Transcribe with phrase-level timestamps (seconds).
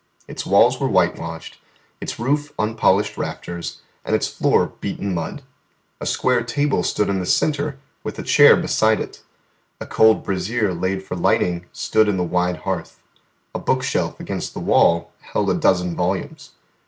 [0.27, 1.59] Its walls were whitewashed,
[1.99, 5.43] its roof unpolished rafters, and its floor beaten mud.
[5.99, 9.21] A square table stood in the centre, with a chair beside it;
[9.79, 12.99] a cold brazier laid for lighting, stood in the wide hearth;
[13.53, 16.53] a bookshelf against the wall held a dozen volumes.